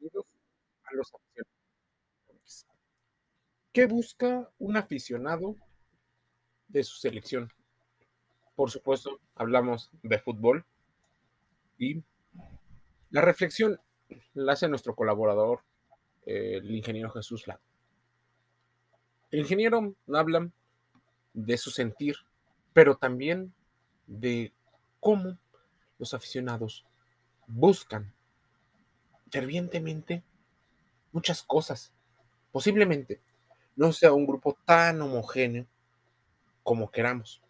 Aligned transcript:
Bienvenidos 0.00 0.26
a 0.84 0.94
los 0.94 1.12
aficionados. 1.12 2.66
¿Qué 3.72 3.86
busca 3.86 4.48
un 4.58 4.76
aficionado 4.76 5.56
de 6.68 6.84
su 6.84 6.96
selección? 6.98 7.52
Por 8.54 8.70
supuesto, 8.70 9.20
hablamos 9.34 9.90
de 10.02 10.18
fútbol 10.20 10.64
y 11.78 12.02
la 13.10 13.22
reflexión 13.22 13.80
la 14.34 14.52
hace 14.52 14.68
nuestro 14.68 14.94
colaborador, 14.94 15.64
el 16.26 16.70
ingeniero 16.70 17.10
Jesús 17.10 17.48
Lago. 17.48 17.62
El 19.32 19.40
ingeniero 19.40 19.96
habla 20.14 20.48
de 21.32 21.58
su 21.58 21.70
sentir, 21.70 22.16
pero 22.72 22.96
también 22.96 23.52
de 24.06 24.52
cómo 25.00 25.38
los 25.98 26.14
aficionados 26.14 26.86
buscan 27.48 28.14
fervientemente 29.30 30.22
muchas 31.12 31.42
cosas. 31.42 31.92
Posiblemente 32.52 33.20
no 33.76 33.92
sea 33.92 34.12
un 34.12 34.26
grupo 34.26 34.58
tan 34.64 35.00
homogéneo 35.00 35.66
como 36.62 36.90
queramos. 36.90 37.42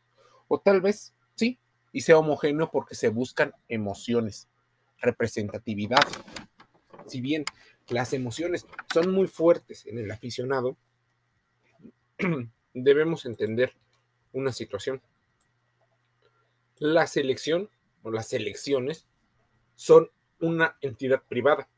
O 0.46 0.60
tal 0.60 0.80
vez 0.80 1.14
sí, 1.34 1.58
y 1.92 2.02
sea 2.02 2.18
homogéneo 2.18 2.70
porque 2.70 2.94
se 2.94 3.08
buscan 3.08 3.54
emociones, 3.68 4.48
representatividad. 5.00 6.06
Si 7.06 7.20
bien 7.20 7.44
las 7.88 8.12
emociones 8.12 8.66
son 8.92 9.10
muy 9.12 9.26
fuertes 9.26 9.86
en 9.86 9.98
el 9.98 10.10
aficionado, 10.10 10.76
debemos 12.74 13.24
entender 13.24 13.72
una 14.32 14.52
situación. 14.52 15.00
La 16.78 17.06
selección 17.06 17.70
o 18.02 18.10
las 18.10 18.28
selecciones 18.28 19.06
son 19.74 20.10
una 20.40 20.76
entidad 20.80 21.22
privada. 21.28 21.68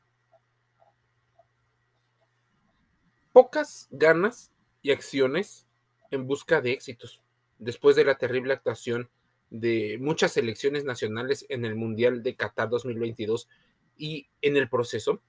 Pocas 3.33 3.89
ganas 3.91 4.51
y 4.83 4.91
acciones 4.91 5.67
en 6.11 6.27
busca 6.27 6.61
de 6.61 6.73
éxitos, 6.73 7.23
después 7.59 7.97
de 7.97 8.05
la 8.05 8.17
terrible 8.17 8.53
actuación 8.53 9.09
de 9.51 9.99
muchas 10.01 10.33
selecciones 10.33 10.85
nacionales 10.85 11.45
en 11.49 11.65
el 11.65 11.75
Mundial 11.75 12.23
de 12.23 12.37
Qatar 12.37 12.69
2022 12.69 13.49
y 13.97 14.29
en 14.43 14.57
el 14.57 14.69
proceso, 14.69 15.21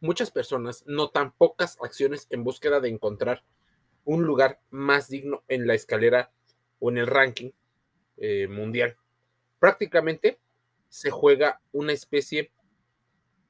muchas 0.00 0.30
personas 0.30 0.84
notan 0.86 1.32
pocas 1.32 1.78
acciones 1.82 2.26
en 2.30 2.44
búsqueda 2.44 2.80
de 2.80 2.88
encontrar 2.88 3.44
un 4.04 4.24
lugar 4.24 4.60
más 4.70 5.08
digno 5.08 5.42
en 5.48 5.66
la 5.66 5.74
escalera 5.74 6.30
o 6.78 6.90
en 6.90 6.98
el 6.98 7.06
ranking 7.06 7.50
eh, 8.16 8.48
mundial. 8.48 8.96
Prácticamente 9.58 10.38
se 10.94 11.10
juega 11.10 11.60
una 11.72 11.92
especie 11.92 12.52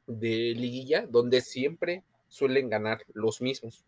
de 0.06 0.54
liguilla 0.56 1.06
donde 1.06 1.42
siempre 1.42 2.02
suelen 2.26 2.70
ganar 2.70 3.02
los 3.12 3.42
mismos. 3.42 3.84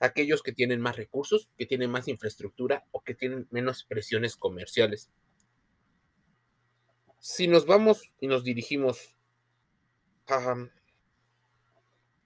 Aquellos 0.00 0.42
que 0.42 0.50
tienen 0.50 0.80
más 0.80 0.96
recursos, 0.96 1.48
que 1.56 1.64
tienen 1.64 1.92
más 1.92 2.08
infraestructura 2.08 2.86
o 2.90 3.02
que 3.02 3.14
tienen 3.14 3.46
menos 3.52 3.84
presiones 3.84 4.34
comerciales. 4.34 5.10
Si 7.20 7.46
nos 7.46 7.66
vamos 7.66 8.12
y 8.18 8.26
nos 8.26 8.42
dirigimos 8.42 9.16
a 10.26 10.56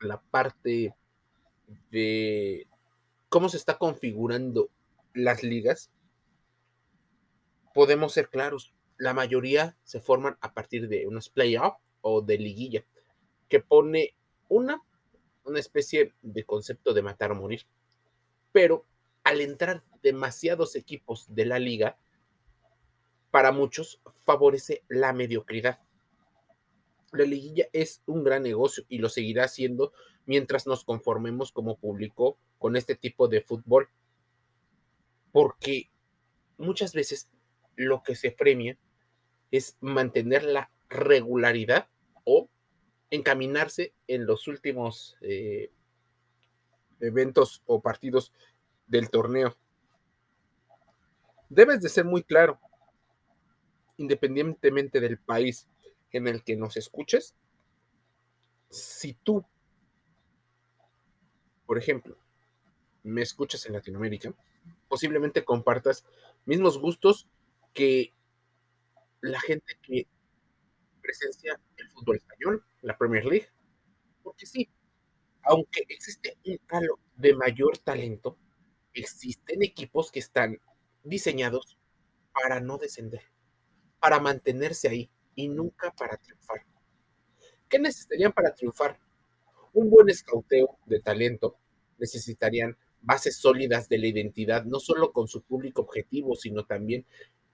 la 0.01 0.23
parte 0.23 0.95
de 1.91 2.67
cómo 3.29 3.51
se 3.51 3.59
está 3.59 3.77
configurando 3.77 4.71
las 5.13 5.43
ligas, 5.43 5.91
podemos 7.75 8.15
ser 8.15 8.31
claros 8.31 8.73
la 8.99 9.15
mayoría 9.15 9.77
se 9.85 10.01
forman 10.01 10.37
a 10.41 10.53
partir 10.53 10.89
de 10.89 11.07
unos 11.07 11.31
playoffs 11.31 11.81
o 12.01 12.21
de 12.21 12.37
liguilla, 12.37 12.85
que 13.49 13.61
pone 13.61 14.15
una, 14.49 14.83
una 15.45 15.61
especie 15.61 16.15
de 16.21 16.45
concepto 16.45 16.93
de 16.93 17.03
matar 17.03 17.31
o 17.31 17.37
morir. 17.37 17.63
Pero 18.53 18.85
al 19.23 19.41
entrar 19.41 19.85
demasiados 20.03 20.75
equipos 20.75 21.33
de 21.33 21.47
la 21.47 21.59
liga, 21.59 21.97
para 23.31 23.53
muchos 23.53 24.01
favorece 24.25 24.83
la 24.89 25.13
mediocridad. 25.13 25.81
La 27.13 27.25
liguilla 27.25 27.69
es 27.73 28.03
un 28.07 28.25
gran 28.25 28.43
negocio 28.43 28.85
y 28.89 28.99
lo 28.99 29.09
seguirá 29.09 29.49
siendo 29.49 29.93
mientras 30.27 30.67
nos 30.67 30.85
conformemos 30.85 31.53
como 31.53 31.79
público 31.79 32.39
con 32.59 32.77
este 32.77 32.97
tipo 32.97 33.29
de 33.29 33.43
fútbol. 33.43 33.89
Porque 35.31 35.91
muchas 36.57 36.93
veces 36.95 37.31
lo 37.77 38.03
que 38.03 38.17
se 38.17 38.31
premia 38.31 38.77
es 39.51 39.77
mantener 39.81 40.45
la 40.45 40.71
regularidad 40.89 41.89
o 42.25 42.49
encaminarse 43.11 43.93
en 44.07 44.27
los 44.27 44.49
últimos 44.49 45.17
eh, 45.21 45.71
eventos 47.01 47.63
o 47.67 47.81
partidos 47.81 48.33
del 48.87 49.11
torneo. 49.11 49.57
Debes 51.49 51.81
de 51.81 51.89
ser 51.89 52.05
muy 52.05 52.23
claro, 52.23 52.61
independientemente 53.97 55.01
del 55.01 55.19
país 55.19 55.69
en 56.13 56.29
el 56.29 56.43
que 56.43 56.57
nos 56.57 56.77
escuches, 56.77 57.35
si 58.71 59.15
tú, 59.15 59.45
por 61.67 61.79
ejemplo, 61.79 62.17
me 63.03 63.23
escuchas 63.23 63.65
en 63.67 63.73
Latinoamérica, 63.73 64.35
posiblemente 64.89 65.45
compartas 65.45 66.05
mismos 66.45 66.79
gustos 66.79 67.27
que 67.73 68.13
la 69.21 69.41
gente 69.41 69.75
que 69.83 70.07
presencia 71.03 71.59
el 71.77 71.89
fútbol 71.91 72.17
español, 72.17 72.65
la 72.83 72.97
Premier 72.97 73.25
League, 73.25 73.49
porque 74.23 74.47
sí, 74.47 74.69
aunque 75.43 75.85
existe 75.89 76.37
un 76.45 76.59
calo 76.67 76.99
de 77.17 77.35
mayor 77.35 77.79
talento, 77.79 78.37
existen 78.93 79.63
equipos 79.63 80.11
que 80.13 80.19
están 80.19 80.59
diseñados 81.03 81.79
para 82.33 82.61
no 82.61 82.79
descender, 82.79 83.23
para 84.01 84.21
mantenerse 84.21 84.89
ahí 84.89 85.11
y 85.35 85.49
nunca 85.49 85.93
para 85.93 86.17
triunfar. 86.17 86.67
¿Qué 87.69 87.79
necesitarían 87.79 88.33
para 88.33 88.55
triunfar? 88.55 88.99
Un 89.73 89.91
buen 89.91 90.09
escauteo 90.09 90.79
de 90.87 91.01
talento, 91.01 91.57
necesitarían 91.99 92.77
bases 93.01 93.37
sólidas 93.37 93.89
de 93.89 93.99
la 93.99 94.07
identidad, 94.07 94.65
no 94.65 94.81
solo 94.81 95.13
con 95.13 95.29
su 95.29 95.43
público 95.43 95.83
objetivo, 95.83 96.35
sino 96.35 96.65
también 96.65 97.07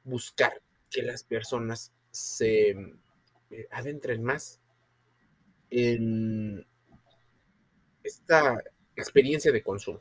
buscar 0.03 0.63
que 0.95 1.03
las 1.03 1.25
personas 1.25 1.93
se 2.13 2.71
eh, 2.71 3.69
adentren 3.73 4.23
más 4.23 4.61
en 5.71 6.65
esta 8.05 8.63
experiencia 8.95 9.51
de 9.51 9.65
consumo. 9.65 10.01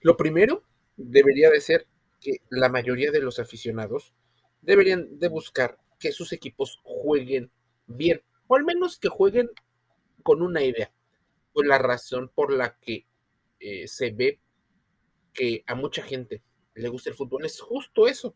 Lo 0.00 0.16
primero 0.16 0.62
debería 0.96 1.50
de 1.50 1.60
ser 1.60 1.86
que 2.22 2.38
la 2.48 2.70
mayoría 2.70 3.10
de 3.10 3.20
los 3.20 3.38
aficionados 3.38 4.14
deberían 4.62 5.18
de 5.18 5.28
buscar 5.28 5.78
que 5.98 6.10
sus 6.10 6.32
equipos 6.32 6.80
jueguen 6.82 7.50
bien, 7.86 8.22
o 8.46 8.56
al 8.56 8.64
menos 8.64 8.98
que 8.98 9.08
jueguen 9.08 9.50
con 10.22 10.40
una 10.40 10.62
idea. 10.62 10.90
Pues 11.52 11.68
la 11.68 11.76
razón 11.76 12.30
por 12.34 12.50
la 12.50 12.78
que 12.78 13.04
eh, 13.60 13.86
se 13.88 14.10
ve 14.12 14.40
que 15.34 15.64
a 15.66 15.74
mucha 15.74 16.02
gente 16.02 16.42
le 16.74 16.88
gusta 16.88 17.10
el 17.10 17.16
fútbol 17.16 17.44
es 17.44 17.60
justo 17.60 18.06
eso, 18.06 18.34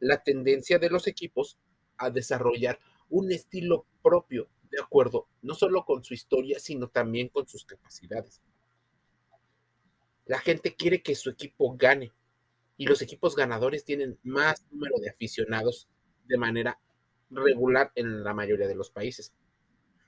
la 0.00 0.22
tendencia 0.22 0.78
de 0.78 0.90
los 0.90 1.06
equipos 1.06 1.58
a 1.96 2.10
desarrollar 2.10 2.80
un 3.08 3.30
estilo 3.30 3.86
propio, 4.02 4.48
de 4.70 4.80
acuerdo, 4.80 5.28
no 5.42 5.54
solo 5.54 5.84
con 5.84 6.02
su 6.02 6.14
historia, 6.14 6.58
sino 6.58 6.88
también 6.88 7.28
con 7.28 7.46
sus 7.46 7.64
capacidades. 7.64 8.40
La 10.26 10.38
gente 10.38 10.74
quiere 10.74 11.02
que 11.02 11.14
su 11.14 11.30
equipo 11.30 11.76
gane 11.76 12.12
y 12.76 12.86
los 12.86 13.02
equipos 13.02 13.36
ganadores 13.36 13.84
tienen 13.84 14.18
más 14.22 14.64
número 14.70 14.96
de 14.98 15.10
aficionados 15.10 15.88
de 16.26 16.38
manera 16.38 16.80
regular 17.30 17.92
en 17.94 18.24
la 18.24 18.32
mayoría 18.32 18.68
de 18.68 18.74
los 18.74 18.90
países. 18.90 19.32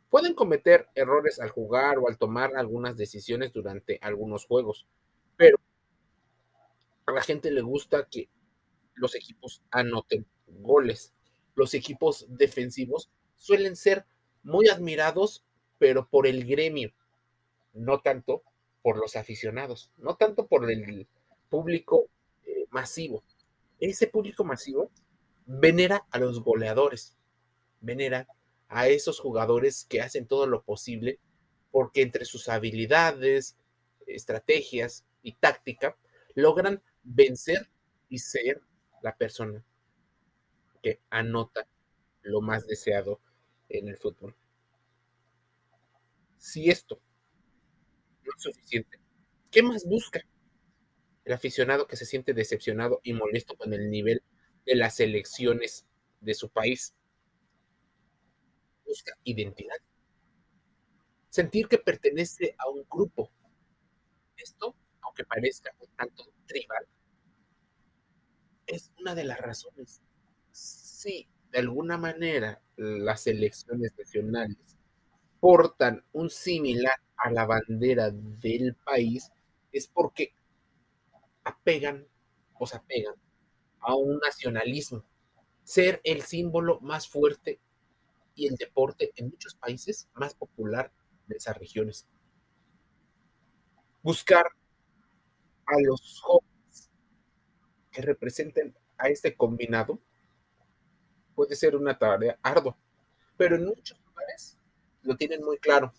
Pueden 0.09 0.35
cometer 0.35 0.88
errores 0.95 1.41
al 1.41 1.50
jugar 1.50 1.99
o 1.99 2.09
al 2.09 2.19
tomar 2.19 2.56
algunas 2.56 2.97
decisiones 2.97 3.53
durante 3.53 3.99
algunos 4.00 4.47
juegos, 4.47 4.87
pero 5.37 5.59
a 7.06 7.12
la 7.12 7.23
gente 7.23 7.50
le 7.50 7.62
gusta 7.62 8.06
que 8.11 8.29
los 8.94 9.15
equipos 9.15 9.62
anoten 9.71 10.27
goles. 10.47 11.12
Los 11.55 11.75
equipos 11.75 12.27
defensivos 12.29 13.11
suelen 13.37 13.77
ser 13.77 14.06
muy 14.43 14.69
admirados, 14.69 15.44
pero 15.79 16.09
por 16.09 16.27
el 16.27 16.44
gremio, 16.47 16.93
no 17.73 18.00
tanto 18.00 18.43
por 18.83 18.97
los 18.99 19.17
aficionados, 19.17 19.91
no 19.97 20.17
tanto 20.17 20.47
por 20.47 20.71
el 20.71 21.06
público 21.49 22.09
eh, 22.44 22.67
masivo. 22.71 23.23
Ese 23.81 24.06
público 24.06 24.44
masivo 24.44 24.91
venera 25.47 26.06
a 26.11 26.19
los 26.19 26.43
goleadores, 26.43 27.17
venera 27.81 28.27
a 28.69 28.88
esos 28.88 29.21
jugadores 29.21 29.85
que 29.88 30.00
hacen 30.00 30.27
todo 30.27 30.47
lo 30.47 30.62
posible 30.62 31.19
porque 31.71 32.03
entre 32.03 32.25
sus 32.25 32.49
habilidades, 32.49 33.56
estrategias 34.06 35.05
y 35.23 35.33
táctica 35.33 35.97
logran 36.35 36.83
vencer 37.03 37.71
y 38.09 38.19
ser 38.19 38.61
la 39.02 39.16
persona 39.16 39.64
que 40.82 41.00
anota 41.10 41.66
lo 42.22 42.40
más 42.40 42.66
deseado 42.66 43.20
en 43.69 43.88
el 43.88 43.96
fútbol. 43.96 44.34
Si 46.38 46.70
esto 46.70 47.00
no 48.25 48.32
es 48.37 48.43
suficiente, 48.43 48.99
¿qué 49.50 49.62
más 49.62 49.84
busca 49.84 50.20
el 51.25 51.32
aficionado 51.32 51.87
que 51.87 51.96
se 51.96 52.06
siente 52.06 52.34
decepcionado 52.34 53.00
y 53.02 53.12
molesto 53.12 53.56
con 53.56 53.72
el 53.72 53.90
nivel 53.90 54.22
de 54.66 54.76
las 54.76 54.99
elecciones 55.00 55.87
de 56.20 56.34
su 56.34 56.49
país? 56.49 56.94
Busca 58.84 59.16
identidad. 59.25 59.76
Sentir 61.28 61.66
que 61.69 61.78
pertenece 61.78 62.54
a 62.58 62.69
un 62.69 62.84
grupo. 62.90 63.31
Esto, 64.37 64.75
aunque 65.00 65.25
parezca 65.25 65.75
un 65.78 65.88
tanto 65.96 66.25
tribal, 66.46 66.87
es 68.73 68.91
una 68.99 69.15
de 69.15 69.25
las 69.25 69.39
razones. 69.39 70.01
Si 70.51 71.29
de 71.51 71.59
alguna 71.59 71.99
manera 71.99 72.63
las 72.77 73.27
elecciones 73.27 73.93
nacionales 73.99 74.79
portan 75.41 76.03
un 76.13 76.31
similar 76.31 76.99
a 77.17 77.31
la 77.31 77.45
bandera 77.45 78.11
del 78.11 78.75
país, 78.77 79.31
es 79.73 79.89
porque 79.89 80.35
apegan 81.45 82.07
o 82.59 82.67
se 82.67 82.79
apegan 82.79 83.15
a 83.81 83.95
un 83.95 84.19
nacionalismo. 84.19 85.05
Ser 85.65 86.01
el 86.03 86.23
símbolo 86.23 86.81
más 86.81 87.07
fuerte 87.07 87.61
y 88.35 88.47
el 88.47 88.57
deporte 88.57 89.13
en 89.17 89.29
muchos 89.29 89.55
países 89.55 90.09
más 90.15 90.35
popular 90.35 90.91
de 91.27 91.37
esas 91.37 91.59
regiones. 91.59 92.07
Buscar 94.03 94.47
a 95.67 95.81
los 95.83 96.21
jóvenes 96.23 96.51
que 97.93 98.03
representen 98.03 98.75
a 98.99 99.09
este 99.09 99.37
combinado 99.37 100.00
puede 101.35 101.56
ser 101.56 101.77
una 101.77 101.99
tarea 101.99 102.39
ardua, 102.43 102.77
pero 103.37 103.56
en 103.56 103.67
muchos 103.67 104.00
lugares 104.06 104.59
lo 105.03 105.17
tienen 105.17 105.44
muy 105.44 105.59
claro. 105.59 105.93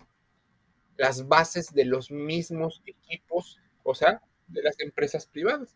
Las 0.98 1.28
bases 1.28 1.74
de 1.74 1.86
los 1.86 2.12
mismos 2.12 2.82
equipos, 2.86 3.60
o 3.84 3.96
sea, 3.96 4.22
de 4.48 4.62
las 4.62 4.80
empresas 4.80 5.26
privadas. 5.26 5.76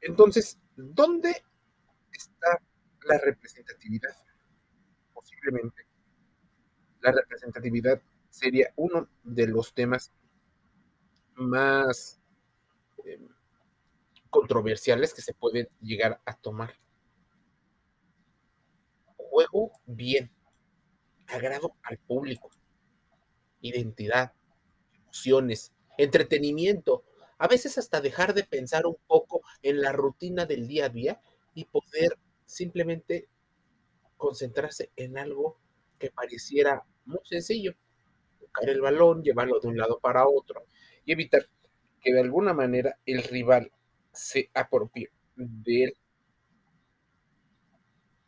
Entonces, 0.00 0.58
¿dónde 0.76 1.44
está 2.12 2.60
la 3.04 3.18
representatividad? 3.18 4.14
Posiblemente 5.14 5.90
la 7.00 7.12
representatividad 7.12 8.00
sería 8.28 8.72
uno 8.76 9.08
de 9.24 9.46
los 9.46 9.72
temas 9.74 10.12
más 11.34 12.20
eh, 13.04 13.18
controversiales 14.30 15.12
que 15.12 15.22
se 15.22 15.34
pueden 15.34 15.68
llegar 15.80 16.20
a 16.24 16.36
tomar. 16.36 16.74
Juego 19.16 19.72
bien, 19.86 20.30
agrado 21.26 21.74
al 21.82 21.98
público, 21.98 22.50
identidad, 23.60 24.32
emociones, 25.02 25.72
entretenimiento, 25.98 27.04
a 27.38 27.48
veces 27.48 27.78
hasta 27.78 28.00
dejar 28.00 28.34
de 28.34 28.44
pensar 28.44 28.86
un 28.86 28.96
poco 29.06 29.42
en 29.62 29.80
la 29.80 29.92
rutina 29.92 30.46
del 30.46 30.66
día 30.66 30.86
a 30.86 30.88
día 30.90 31.20
y 31.54 31.64
poder 31.64 32.16
simplemente 32.44 33.28
concentrarse 34.16 34.90
en 34.96 35.18
algo 35.18 35.58
que 35.98 36.10
pareciera 36.10 36.84
muy 37.06 37.20
sencillo. 37.24 37.74
Tocar 38.38 38.68
el 38.68 38.80
balón, 38.80 39.22
llevarlo 39.22 39.60
de 39.60 39.68
un 39.68 39.78
lado 39.78 39.98
para 40.00 40.26
otro 40.26 40.66
y 41.04 41.12
evitar 41.12 41.48
que 42.00 42.12
de 42.12 42.20
alguna 42.20 42.52
manera 42.52 42.98
el 43.06 43.22
rival 43.22 43.72
se 44.12 44.50
apropie 44.54 45.10
de 45.36 45.84
él. 45.84 45.96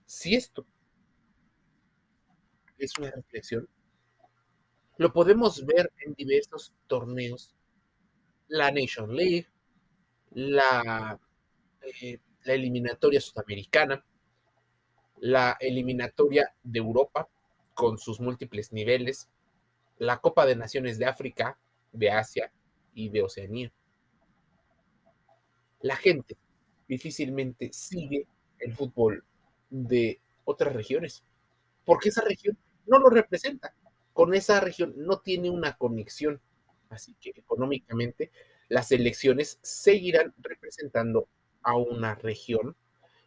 Si 0.06 0.34
esto 0.34 0.66
es 2.78 2.96
una 2.98 3.10
reflexión, 3.10 3.68
lo 4.98 5.12
podemos 5.12 5.64
ver 5.64 5.90
en 6.04 6.14
diversos 6.14 6.72
torneos. 6.86 7.54
La 8.48 8.70
Nation 8.70 9.14
League, 9.16 9.48
eh, 10.34 12.18
la 12.44 12.52
eliminatoria 12.52 13.20
sudamericana, 13.20 14.04
la 15.20 15.56
eliminatoria 15.60 16.52
de 16.62 16.78
Europa 16.78 17.28
con 17.74 17.98
sus 17.98 18.20
múltiples 18.20 18.72
niveles, 18.72 19.28
la 19.98 20.18
Copa 20.18 20.44
de 20.46 20.56
Naciones 20.56 20.98
de 20.98 21.06
África, 21.06 21.58
de 21.92 22.10
Asia 22.10 22.52
y 22.94 23.08
de 23.08 23.22
Oceanía. 23.22 23.72
La 25.82 25.96
gente 25.96 26.36
difícilmente 26.88 27.72
sigue 27.72 28.26
el 28.58 28.74
fútbol 28.74 29.24
de 29.68 30.20
otras 30.44 30.74
regiones, 30.74 31.24
porque 31.84 32.08
esa 32.10 32.22
región 32.22 32.56
no 32.86 32.98
lo 32.98 33.10
representa. 33.10 33.74
Con 34.12 34.34
esa 34.34 34.60
región 34.60 34.94
no 34.96 35.18
tiene 35.20 35.50
una 35.50 35.76
conexión. 35.76 36.40
Así 36.88 37.16
que 37.20 37.30
económicamente 37.30 38.30
las 38.68 38.92
elecciones 38.92 39.58
seguirán 39.62 40.34
representando 40.38 41.28
a 41.62 41.76
una 41.76 42.14
región 42.14 42.76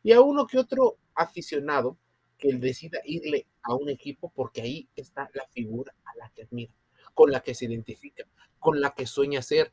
y 0.03 0.11
a 0.11 0.21
uno 0.21 0.47
que 0.47 0.59
otro 0.59 0.97
aficionado 1.15 1.97
que 2.37 2.53
decida 2.53 2.99
irle 3.05 3.47
a 3.63 3.73
un 3.73 3.89
equipo 3.89 4.31
porque 4.35 4.61
ahí 4.61 4.89
está 4.95 5.29
la 5.33 5.45
figura 5.47 5.93
a 6.03 6.15
la 6.17 6.29
que 6.29 6.43
admira, 6.43 6.73
con 7.13 7.31
la 7.31 7.41
que 7.41 7.55
se 7.55 7.65
identifica, 7.65 8.25
con 8.59 8.79
la 8.81 8.93
que 8.93 9.07
sueña 9.07 9.41
ser 9.41 9.71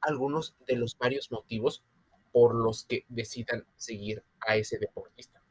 algunos 0.00 0.56
de 0.66 0.76
los 0.76 0.96
varios 0.96 1.30
motivos 1.30 1.82
por 2.32 2.54
los 2.54 2.84
que 2.84 3.04
decidan 3.08 3.66
seguir 3.76 4.22
a 4.40 4.56
ese 4.56 4.78
deportista. 4.78 5.42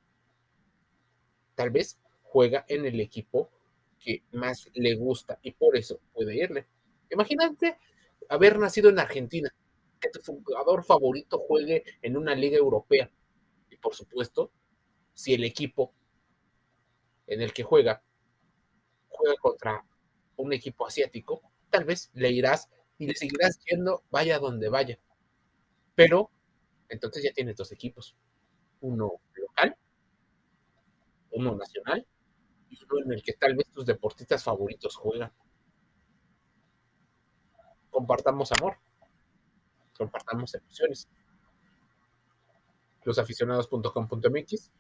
Tal 1.56 1.72
vez 1.72 2.00
juega 2.24 2.66
en 2.68 2.86
el 2.86 3.00
equipo 3.00 3.50
que 4.00 4.24
más 4.32 4.70
le 4.74 4.96
gusta 4.96 5.40
y 5.42 5.52
por 5.52 5.76
eso 5.76 6.00
puede 6.14 6.36
irle. 6.36 6.68
Imagínate 7.10 7.78
haber 8.30 8.60
nacido 8.60 8.90
en 8.90 9.00
Argentina, 9.00 9.54
que 10.00 10.10
tu 10.10 10.22
jugador 10.22 10.84
favorito 10.84 11.40
juegue 11.40 11.84
en 12.02 12.18
una 12.18 12.36
liga 12.36 12.58
europea 12.58 13.10
y 13.70 13.78
por 13.78 13.96
supuesto 13.96 14.52
si 15.14 15.34
el 15.34 15.44
equipo 15.44 15.94
en 17.26 17.42
el 17.42 17.54
que 17.54 17.64
juega 17.64 18.04
juega 19.10 19.36
contra 19.38 19.86
un 20.36 20.54
equipo 20.54 20.86
asiático, 20.86 21.42
tal 21.72 21.86
vez 21.86 22.12
le 22.14 22.30
irás 22.30 22.70
y 22.98 23.08
le 23.08 23.16
seguirás 23.16 23.60
yendo 23.66 24.04
vaya 24.10 24.40
donde 24.40 24.70
vaya. 24.70 25.00
Pero 25.96 26.32
entonces 26.90 27.24
ya 27.24 27.34
tienes 27.34 27.56
dos 27.56 27.72
equipos, 27.72 28.16
uno 28.82 29.14
local, 29.36 29.76
uno 31.32 31.56
nacional 31.56 32.06
y 32.70 32.80
uno 32.90 33.06
en 33.06 33.14
el 33.14 33.24
que 33.24 33.34
tal 33.34 33.56
vez 33.56 33.70
tus 33.70 33.86
deportistas 33.86 34.44
favoritos 34.44 34.96
juegan. 34.96 35.32
Compartamos 37.90 38.52
amor, 38.52 38.78
compartamos 39.98 40.54
emociones. 40.54 41.08
Losaficionados.com.mx 43.04 44.72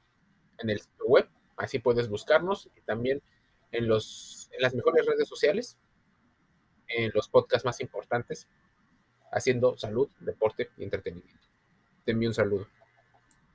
en 0.60 0.70
el 0.70 0.80
sitio 0.80 1.06
web, 1.06 1.30
así 1.56 1.80
puedes 1.80 2.10
buscarnos 2.10 2.70
y 2.76 2.82
también 2.82 3.22
en, 3.72 3.88
los, 3.88 4.50
en 4.52 4.62
las 4.62 4.74
mejores 4.74 5.06
redes 5.06 5.28
sociales, 5.28 5.78
en 6.88 7.12
los 7.14 7.28
podcasts 7.28 7.66
más 7.66 7.82
importantes, 7.82 8.48
haciendo 9.32 9.78
salud, 9.78 10.10
deporte 10.20 10.70
y 10.78 10.84
entretenimiento. 10.84 11.48
Te 12.06 12.12
envío 12.12 12.30
un 12.30 12.36
saludo. 12.36 12.68